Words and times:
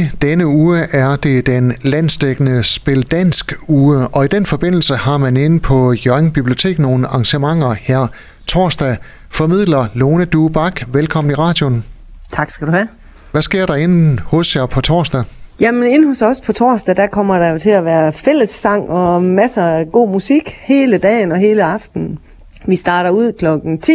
I 0.00 0.10
denne 0.22 0.46
uge 0.46 0.78
er 0.92 1.16
det 1.16 1.46
den 1.46 1.74
landsdækkende 1.82 2.62
Spil 2.62 3.02
Dansk 3.02 3.52
uge, 3.68 4.08
og 4.08 4.24
i 4.24 4.28
den 4.28 4.46
forbindelse 4.46 4.96
har 4.96 5.18
man 5.18 5.36
inde 5.36 5.60
på 5.60 5.92
Jørgen 5.92 6.30
Bibliotek 6.30 6.78
nogle 6.78 7.06
arrangementer 7.06 7.72
her 7.72 8.06
torsdag. 8.46 8.96
Formidler 9.30 9.86
Lone 9.94 10.24
Duebak, 10.24 10.82
velkommen 10.92 11.30
i 11.30 11.34
radioen. 11.34 11.84
Tak 12.32 12.50
skal 12.50 12.66
du 12.66 12.72
have. 12.72 12.88
Hvad 13.32 13.42
sker 13.42 13.66
der 13.66 13.74
inde 13.74 14.22
hos 14.24 14.56
jer 14.56 14.66
på 14.66 14.80
torsdag? 14.80 15.24
Jamen 15.60 15.90
inde 15.90 16.06
hos 16.06 16.22
os 16.22 16.40
på 16.40 16.52
torsdag, 16.52 16.96
der 16.96 17.06
kommer 17.06 17.38
der 17.38 17.48
jo 17.48 17.58
til 17.58 17.70
at 17.70 17.84
være 17.84 18.12
fællessang 18.12 18.88
og 18.88 19.22
masser 19.22 19.64
af 19.64 19.92
god 19.92 20.08
musik 20.08 20.56
hele 20.62 20.98
dagen 20.98 21.32
og 21.32 21.38
hele 21.38 21.64
aftenen. 21.64 22.18
Vi 22.66 22.76
starter 22.76 23.10
ud 23.10 23.32
klokken 23.38 23.78
10, 23.78 23.92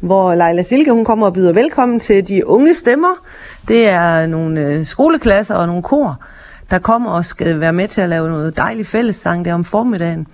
hvor 0.00 0.34
Leila 0.34 0.62
Silke 0.62 0.92
hun 0.92 1.04
kommer 1.04 1.26
og 1.26 1.32
byder 1.32 1.52
velkommen 1.52 2.00
til 2.00 2.28
de 2.28 2.46
unge 2.46 2.74
stemmer. 2.74 3.24
Det 3.68 3.88
er 3.88 4.26
nogle 4.26 4.60
øh, 4.60 4.84
skoleklasser 4.84 5.54
og 5.54 5.66
nogle 5.66 5.82
kor, 5.82 6.20
der 6.70 6.78
kommer 6.78 7.10
og 7.10 7.24
skal 7.24 7.60
være 7.60 7.72
med 7.72 7.88
til 7.88 8.00
at 8.00 8.08
lave 8.08 8.28
noget 8.28 8.56
dejlig 8.56 8.86
fællessang 8.86 9.44
der 9.44 9.54
om 9.54 9.64
formiddagen. 9.64 10.26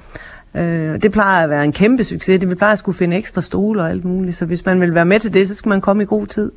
Øh, 0.57 1.03
det 1.03 1.13
plejer 1.13 1.45
at 1.45 1.51
være 1.51 1.65
en 1.65 1.73
kæmpe 1.73 2.05
succes. 2.05 2.41
Det 2.41 2.51
vi 2.51 2.55
plejer 2.55 2.73
at 2.73 2.79
skulle 2.79 2.99
finde 2.99 3.17
ekstra 3.17 3.43
stole 3.43 3.83
og 3.83 3.91
alt 3.91 4.05
muligt. 4.05 4.37
Så 4.37 4.47
hvis 4.47 4.65
man 4.65 4.81
vil 4.81 4.95
være 4.95 5.05
med 5.05 5.21
til 5.21 5.35
det, 5.35 5.49
så 5.49 5.55
skal 5.55 5.69
man 5.69 5.81
komme 5.81 6.03
i 6.03 6.07
god 6.07 6.27
tid. 6.27 6.53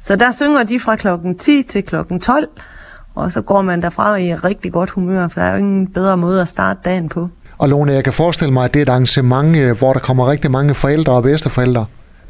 Så 0.00 0.16
der 0.16 0.32
synger 0.32 0.62
de 0.62 0.80
fra 0.80 0.96
klokken 0.96 1.38
10 1.38 1.62
til 1.62 1.82
klokken 1.82 2.20
12. 2.20 2.48
Og 3.14 3.32
så 3.32 3.42
går 3.42 3.62
man 3.62 3.82
derfra 3.82 4.16
i 4.16 4.34
rigtig 4.34 4.72
godt 4.72 4.90
humør, 4.90 5.28
for 5.28 5.40
der 5.40 5.46
er 5.46 5.52
jo 5.52 5.58
ingen 5.58 5.86
bedre 5.86 6.16
måde 6.16 6.40
at 6.40 6.48
starte 6.48 6.80
dagen 6.84 7.08
på. 7.08 7.28
Og 7.58 7.68
Lone, 7.68 7.92
jeg 7.92 8.04
kan 8.04 8.12
forestille 8.12 8.52
mig, 8.52 8.64
at 8.64 8.74
det 8.74 8.80
er 8.80 8.84
et 8.84 8.88
arrangement, 8.88 9.56
øh, 9.56 9.78
hvor 9.78 9.92
der 9.92 10.00
kommer 10.00 10.30
rigtig 10.30 10.50
mange 10.50 10.74
forældre 10.74 11.12
og 11.12 11.22
bedsteforældre. 11.22 11.86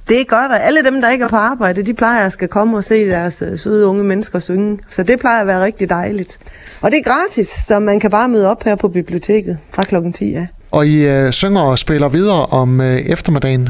Det 0.08 0.28
gør 0.28 0.48
der. 0.48 0.54
Alle 0.54 0.84
dem, 0.84 1.00
der 1.00 1.10
ikke 1.10 1.24
er 1.24 1.28
på 1.28 1.36
arbejde, 1.36 1.82
de 1.82 1.94
plejer 1.94 2.26
at 2.26 2.32
skal 2.32 2.48
komme 2.48 2.76
og 2.76 2.84
se 2.84 3.08
deres 3.08 3.42
øh, 3.42 3.58
søde 3.58 3.86
unge 3.86 4.04
mennesker 4.04 4.38
synge. 4.38 4.78
Så 4.90 5.02
det 5.02 5.20
plejer 5.20 5.40
at 5.40 5.46
være 5.46 5.64
rigtig 5.64 5.90
dejligt. 5.90 6.38
Og 6.80 6.90
det 6.90 6.98
er 6.98 7.02
gratis, 7.02 7.46
så 7.46 7.78
man 7.78 8.00
kan 8.00 8.10
bare 8.10 8.28
møde 8.28 8.46
op 8.46 8.64
her 8.64 8.74
på 8.74 8.88
biblioteket 8.88 9.58
fra 9.72 9.82
klokken 9.82 10.12
10 10.12 10.30
Ja. 10.30 10.46
Og 10.70 10.86
I 10.86 11.08
øh, 11.08 11.30
synger 11.32 11.60
og 11.60 11.78
spiller 11.78 12.08
videre 12.08 12.46
om 12.46 12.80
øh, 12.80 12.96
eftermiddagen. 12.96 13.68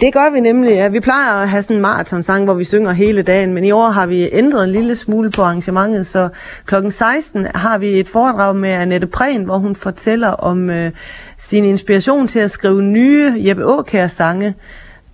Det 0.00 0.12
gør 0.12 0.32
vi 0.32 0.40
nemlig. 0.40 0.70
Ja. 0.70 0.88
Vi 0.88 1.00
plejer 1.00 1.32
at 1.32 1.48
have 1.48 1.62
sådan 1.62 1.76
en 1.76 1.82
maratonsang, 1.82 2.44
hvor 2.44 2.54
vi 2.54 2.64
synger 2.64 2.92
hele 2.92 3.22
dagen, 3.22 3.54
men 3.54 3.64
i 3.64 3.70
år 3.70 3.88
har 3.88 4.06
vi 4.06 4.28
ændret 4.32 4.64
en 4.64 4.72
lille 4.72 4.96
smule 4.96 5.30
på 5.30 5.42
arrangementet, 5.42 6.06
så 6.06 6.28
klokken 6.66 6.90
16 6.90 7.46
har 7.54 7.78
vi 7.78 7.86
et 7.86 8.08
foredrag 8.08 8.56
med 8.56 8.70
Annette 8.70 9.06
Prehn, 9.06 9.44
hvor 9.44 9.58
hun 9.58 9.76
fortæller 9.76 10.28
om 10.28 10.70
øh, 10.70 10.90
sin 11.38 11.64
inspiration 11.64 12.26
til 12.26 12.38
at 12.38 12.50
skrive 12.50 12.82
nye 12.82 13.32
Jeppe 13.36 13.62
Aukær 13.62 14.06
sange. 14.06 14.54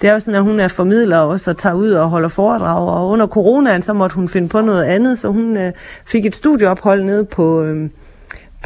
Det 0.01 0.09
er 0.09 0.13
jo 0.13 0.21
sådan, 0.21 0.39
at 0.39 0.43
hun 0.43 0.61
er 0.61 0.69
formidler 0.69 1.19
også 1.19 1.51
og 1.51 1.57
tager 1.57 1.75
ud 1.75 1.91
og 1.91 2.09
holder 2.09 2.29
foredrag, 2.29 2.89
og 2.89 3.09
under 3.09 3.27
coronaen 3.27 3.83
så 3.83 3.93
måtte 3.93 4.17
hun 4.17 4.29
finde 4.29 4.49
på 4.49 4.61
noget 4.61 4.85
andet, 4.85 5.19
så 5.19 5.29
hun 5.29 5.57
øh, 5.57 5.73
fik 6.07 6.27
et 6.27 6.37
studieophold 6.37 7.03
nede 7.03 7.25
på... 7.25 7.63
Øh, 7.63 7.91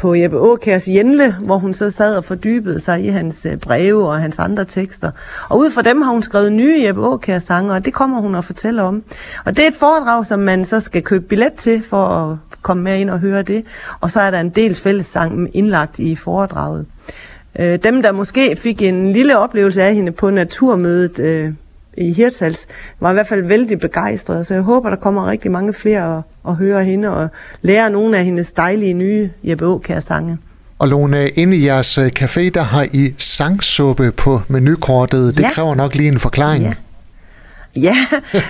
på 0.01 0.15
Jeppe 0.15 0.39
Åkærs 0.39 0.89
Jenle, 0.89 1.35
hvor 1.35 1.59
hun 1.59 1.75
så 1.75 1.91
sad 1.91 2.17
og 2.17 2.25
fordybede 2.25 2.81
sig 2.81 3.05
i 3.05 3.09
hans 3.09 3.47
øh, 3.47 3.57
breve 3.57 4.09
og 4.09 4.21
hans 4.21 4.39
andre 4.39 4.65
tekster. 4.65 5.11
Og 5.49 5.59
ud 5.59 5.71
fra 5.71 5.83
dem 5.83 6.03
har 6.03 6.13
hun 6.13 6.23
skrevet 6.23 6.53
nye 6.53 6.85
Jeppe 6.87 7.03
Åkærs 7.07 7.43
sange, 7.43 7.73
og 7.73 7.85
det 7.85 7.95
kommer 7.95 8.21
hun 8.21 8.35
at 8.35 8.45
fortælle 8.45 8.83
om. 8.83 9.03
Og 9.45 9.57
det 9.57 9.65
er 9.65 9.69
et 9.69 9.75
foredrag, 9.75 10.27
som 10.27 10.41
man 10.41 10.65
så 10.65 10.81
skal 10.81 11.03
købe 11.03 11.25
billet 11.25 11.53
til 11.53 11.83
for 11.83 12.07
at 12.07 12.37
komme 12.63 12.83
med 12.83 13.01
ind 13.01 13.11
og 13.11 13.19
høre 13.19 13.43
det. 13.43 13.65
Og 14.01 14.11
så 14.11 14.21
er 14.21 14.31
der 14.31 14.41
en 14.41 14.51
del 14.51 14.75
fællessang 14.75 15.57
indlagt 15.57 15.99
i 15.99 16.17
foredraget. 16.17 16.87
Øh, 17.59 17.79
dem, 17.83 18.03
der 18.03 18.13
måske 18.13 18.57
fik 18.57 18.83
en 18.83 19.13
lille 19.13 19.39
oplevelse 19.39 19.83
af 19.83 19.95
hende 19.95 20.13
på 20.13 20.31
naturmødet 20.31 21.19
øh, 21.19 21.53
i 21.97 22.13
Hirtshals, 22.13 22.67
var 23.01 23.11
i 23.11 23.13
hvert 23.13 23.29
fald 23.29 23.45
vældig 23.45 23.81
begejstret, 23.81 24.47
så 24.47 24.55
jeg 24.55 24.63
håber, 24.63 24.91
der 24.91 24.97
kommer 24.97 25.31
rigtig 25.31 25.51
mange 25.51 25.73
flere 25.73 26.05
og, 26.05 26.23
og 26.43 26.57
høre 26.57 26.85
hende 26.85 27.17
og 27.17 27.29
lære 27.63 27.91
nogle 27.91 28.19
af 28.19 28.25
hendes 28.25 28.53
dejlige 28.53 28.95
nye 28.95 29.31
Jeppe 29.45 29.65
Aukær 29.65 30.01
sange. 30.01 30.39
Og 30.79 30.89
Lone, 30.89 31.29
inde 31.29 31.57
i 31.57 31.67
jeres 31.67 31.99
øh, 31.99 32.11
café, 32.19 32.49
der 32.49 32.63
har 32.63 32.87
I 32.93 33.15
sangsuppe 33.19 34.13
på 34.13 34.41
menukortet. 34.49 35.37
Det 35.37 35.43
ja. 35.43 35.51
kræver 35.53 35.75
nok 35.75 35.95
lige 35.95 36.09
en 36.09 36.19
forklaring. 36.19 36.65
Ja. 36.65 36.73
Ja, 37.77 37.97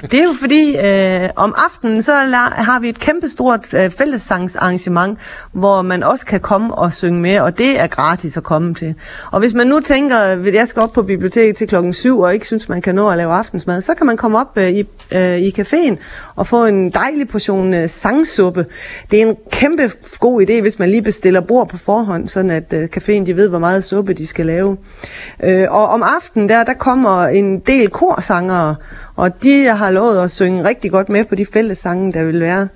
det 0.03 0.15
er 0.15 0.25
jo 0.25 0.33
fordi, 0.41 0.77
øh, 0.79 1.31
om 1.37 1.55
aftenen 1.67 2.03
så 2.03 2.13
har 2.53 2.81
vi 2.81 2.89
et 2.89 2.99
kæmpestort 2.99 3.75
øh, 3.75 3.91
fællessangsarrangement, 3.91 5.19
hvor 5.53 5.83
man 5.83 6.03
også 6.03 6.27
kan 6.27 6.41
komme 6.41 6.75
og 6.75 6.93
synge 6.93 7.21
med, 7.21 7.41
og 7.41 7.59
det 7.59 7.81
er 7.81 7.87
gratis 7.87 8.37
at 8.37 8.43
komme 8.43 8.75
til. 8.75 8.95
Og 9.33 9.41
hvis 9.41 9.55
man 9.55 9.67
nu 9.67 9.81
tænker, 9.81 10.17
at 10.17 10.55
jeg 10.55 10.69
skal 10.69 10.83
op 10.83 10.93
på 10.93 11.03
biblioteket 11.03 11.57
til 11.57 11.69
klokken 11.69 11.93
7 11.93 12.21
og 12.21 12.35
ikke 12.35 12.47
synes, 12.47 12.69
man 12.69 12.83
kan 12.83 12.95
nå 12.95 13.11
at 13.11 13.17
lave 13.17 13.33
aftensmad, 13.33 13.83
så 13.83 13.95
kan 13.95 14.07
man 14.07 14.17
komme 14.17 14.39
op 14.39 14.59
øh, 14.59 14.71
i, 14.71 14.85
øh, 15.11 15.39
i 15.39 15.55
caféen 15.59 15.97
og 16.37 16.47
få 16.47 16.65
en 16.65 16.91
dejlig 16.91 17.29
portion 17.29 17.75
øh, 17.75 17.89
sangsuppe. 17.89 18.67
Det 19.11 19.23
er 19.23 19.27
en 19.27 19.37
kæmpe 19.53 19.91
god 20.21 20.43
idé, 20.43 20.61
hvis 20.61 20.79
man 20.79 20.91
lige 20.91 21.03
bestiller 21.03 21.41
bord 21.41 21.69
på 21.69 21.77
forhånd, 21.77 22.29
sådan 22.29 22.51
at 22.51 22.73
øh, 22.73 22.89
caféen 22.97 23.27
de 23.27 23.37
ved, 23.37 23.49
hvor 23.49 23.59
meget 23.59 23.85
suppe 23.85 24.13
de 24.13 24.27
skal 24.27 24.47
lave. 24.47 24.77
Øh, 25.45 25.67
og 25.71 25.89
om 25.89 26.03
aftenen 26.03 26.49
der, 26.49 26.65
der 26.65 26.75
kommer 26.75 27.27
en 27.27 27.59
del 27.59 27.89
korsangere, 27.89 28.77
og 29.21 29.43
de 29.43 29.65
har 29.65 29.91
lovet 29.91 30.25
at 30.25 30.31
synge 30.31 30.65
rigtig 30.65 30.91
godt 30.91 31.09
med 31.09 31.25
på 31.25 31.35
de 31.35 31.47
fællessange, 31.53 32.13
der 32.13 32.25
vil 32.25 32.41
være. 32.41 32.69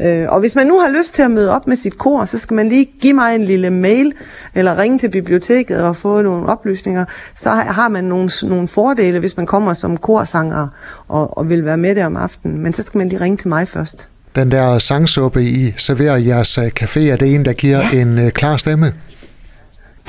Øh, 0.00 0.26
og 0.28 0.40
hvis 0.40 0.56
man 0.56 0.66
nu 0.66 0.78
har 0.78 0.88
lyst 0.98 1.14
til 1.14 1.22
at 1.22 1.30
møde 1.30 1.50
op 1.50 1.66
med 1.66 1.76
sit 1.76 1.98
kor, 1.98 2.24
så 2.24 2.38
skal 2.38 2.54
man 2.54 2.68
lige 2.68 2.84
give 3.00 3.14
mig 3.14 3.34
en 3.34 3.44
lille 3.44 3.70
mail, 3.70 4.12
eller 4.54 4.78
ringe 4.78 4.98
til 4.98 5.08
biblioteket 5.08 5.82
og 5.82 5.96
få 5.96 6.22
nogle 6.22 6.46
oplysninger. 6.46 7.04
Så 7.36 7.50
har 7.50 7.88
man 7.88 8.04
nogle, 8.04 8.30
nogle 8.42 8.68
fordele, 8.68 9.18
hvis 9.18 9.36
man 9.36 9.46
kommer 9.46 9.74
som 9.74 9.96
korsanger 9.96 10.68
og, 11.08 11.38
og 11.38 11.48
vil 11.48 11.64
være 11.64 11.76
med 11.76 11.94
der 11.94 12.06
om 12.06 12.16
aftenen. 12.16 12.62
Men 12.62 12.72
så 12.72 12.82
skal 12.82 12.98
man 12.98 13.08
lige 13.08 13.20
ringe 13.20 13.36
til 13.36 13.48
mig 13.48 13.68
først. 13.68 14.08
Den 14.36 14.50
der 14.50 14.78
sangsuppe, 14.78 15.42
I 15.42 15.74
serverer 15.76 16.16
i 16.16 16.26
jeres 16.26 16.58
øh, 16.58 16.64
café, 16.80 17.00
er 17.00 17.16
det 17.16 17.34
en, 17.34 17.44
der 17.44 17.52
giver 17.52 17.80
ja. 17.92 18.00
en 18.00 18.18
uh, 18.18 18.28
klar 18.28 18.56
stemme? 18.56 18.92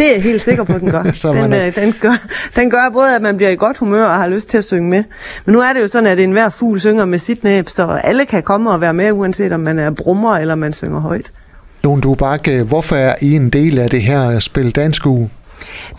Det 0.02 0.10
er 0.10 0.14
jeg 0.14 0.24
helt 0.24 0.42
sikker 0.42 0.64
på, 0.64 0.74
at 0.74 0.82
den 0.82 0.92
gør. 0.92 1.04
den, 1.44 1.54
øh, 1.54 1.76
den, 1.76 1.94
gør 2.02 2.28
den 2.56 2.70
gør 2.70 2.90
både, 2.94 3.16
at 3.16 3.22
man 3.22 3.38
bliver 3.38 3.50
i 3.50 3.56
godt 3.56 3.78
humør 3.78 4.06
og 4.06 4.16
har 4.16 4.28
lyst 4.28 4.50
til 4.50 4.58
at 4.58 4.66
synge 4.66 4.90
med. 4.90 5.04
Men 5.46 5.54
nu 5.54 5.60
er 5.60 5.74
det 5.74 5.82
jo 5.82 5.88
sådan, 5.88 6.08
at 6.08 6.20
enhver 6.20 6.50
fugl 6.50 6.80
synger 6.80 7.06
med 7.06 7.20
sit 7.20 7.44
næb, 7.44 7.70
så 7.70 7.88
alle 8.04 8.26
kan 8.26 8.44
komme 8.44 8.72
og 8.72 8.82
være 8.82 8.94
med, 8.94 9.12
uanset 9.12 9.54
om 9.54 9.60
man 9.60 9.80
er 9.80 9.92
brummer 9.92 10.38
eller 10.38 10.56
man 10.56 10.74
synger 10.74 11.00
højt. 11.00 11.32
Lone 11.84 12.02
Dubakke, 12.02 12.64
hvorfor 12.64 12.96
er 12.96 13.16
I 13.22 13.36
en 13.36 13.50
del 13.50 13.80
af 13.80 13.90
det 13.90 14.02
her 14.02 14.40
Spil 14.40 14.72
Dansk 14.76 15.06
Uge? 15.06 15.30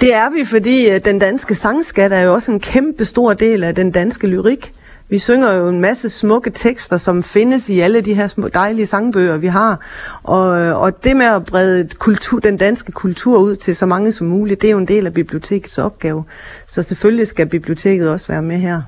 Det 0.00 0.14
er 0.14 0.30
vi, 0.38 0.44
fordi 0.44 0.90
øh, 0.90 1.00
den 1.04 1.18
danske 1.18 1.54
sangskat 1.54 2.12
er 2.12 2.20
jo 2.20 2.32
også 2.32 2.52
en 2.52 2.60
kæmpe 2.60 3.04
stor 3.04 3.32
del 3.32 3.64
af 3.64 3.74
den 3.74 3.90
danske 3.90 4.26
lyrik. 4.26 4.72
Vi 5.12 5.18
synger 5.18 5.52
jo 5.52 5.68
en 5.68 5.80
masse 5.80 6.08
smukke 6.08 6.50
tekster, 6.50 6.96
som 6.96 7.22
findes 7.22 7.68
i 7.68 7.80
alle 7.80 8.00
de 8.00 8.14
her 8.14 8.26
små, 8.26 8.48
dejlige 8.48 8.86
sangbøger, 8.86 9.36
vi 9.36 9.46
har. 9.46 9.80
Og, 10.22 10.48
og 10.80 11.04
det 11.04 11.16
med 11.16 11.26
at 11.26 11.44
brede 11.44 11.88
kultur, 11.98 12.38
den 12.38 12.56
danske 12.56 12.92
kultur 12.92 13.38
ud 13.38 13.56
til 13.56 13.76
så 13.76 13.86
mange 13.86 14.12
som 14.12 14.26
muligt, 14.26 14.62
det 14.62 14.68
er 14.68 14.72
jo 14.72 14.78
en 14.78 14.88
del 14.88 15.06
af 15.06 15.12
bibliotekets 15.12 15.78
opgave. 15.78 16.24
Så 16.66 16.82
selvfølgelig 16.82 17.26
skal 17.26 17.46
biblioteket 17.46 18.10
også 18.10 18.28
være 18.28 18.42
med 18.42 18.56
her. 18.56 18.82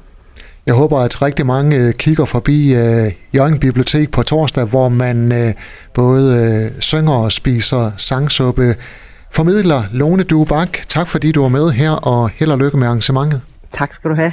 Jeg 0.67 0.75
håber, 0.75 0.99
at 0.99 1.23
rigtig 1.23 1.47
mange 1.47 1.77
øh, 1.77 1.93
kigger 1.93 2.25
forbi 2.25 2.73
uh, 2.73 3.13
Jørgen 3.35 3.59
Bibliotek 3.59 4.11
på 4.11 4.23
torsdag, 4.23 4.65
hvor 4.65 4.89
man 4.89 5.33
uh, 5.33 5.53
både 5.95 6.71
uh, 6.75 6.81
synger 6.81 7.13
og 7.13 7.33
spiser 7.33 7.91
sangsuppe. 7.97 8.75
Formidler 9.33 9.83
Lone 9.93 10.23
Duebak, 10.23 10.79
tak 10.89 11.09
fordi 11.09 11.33
du 11.33 11.43
var 11.43 11.49
med 11.49 11.71
her, 11.71 11.91
og 11.91 12.29
held 12.29 12.51
og 12.51 12.59
lykke 12.59 12.77
med 12.77 12.87
arrangementet. 12.87 13.41
Tak 13.73 13.93
skal 13.93 14.11
du 14.11 14.15
have. 14.15 14.33